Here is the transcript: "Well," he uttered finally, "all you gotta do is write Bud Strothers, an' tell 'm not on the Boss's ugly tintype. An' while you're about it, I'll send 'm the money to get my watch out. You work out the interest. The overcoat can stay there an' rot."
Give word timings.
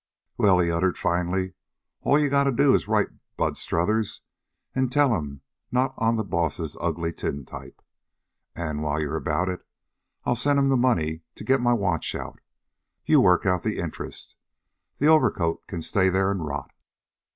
"Well," 0.35 0.57
he 0.57 0.71
uttered 0.71 0.97
finally, 0.97 1.53
"all 2.01 2.17
you 2.17 2.27
gotta 2.27 2.51
do 2.51 2.73
is 2.73 2.87
write 2.87 3.09
Bud 3.37 3.55
Strothers, 3.55 4.23
an' 4.73 4.89
tell 4.89 5.13
'm 5.15 5.41
not 5.71 5.93
on 5.95 6.15
the 6.15 6.23
Boss's 6.23 6.75
ugly 6.81 7.13
tintype. 7.13 7.83
An' 8.55 8.81
while 8.81 8.99
you're 8.99 9.15
about 9.15 9.47
it, 9.47 9.63
I'll 10.25 10.35
send 10.35 10.57
'm 10.57 10.69
the 10.69 10.75
money 10.75 11.21
to 11.35 11.43
get 11.43 11.61
my 11.61 11.73
watch 11.73 12.15
out. 12.15 12.39
You 13.05 13.21
work 13.21 13.45
out 13.45 13.61
the 13.61 13.77
interest. 13.77 14.35
The 14.97 15.05
overcoat 15.05 15.67
can 15.67 15.83
stay 15.83 16.09
there 16.09 16.31
an' 16.31 16.39
rot." 16.41 16.71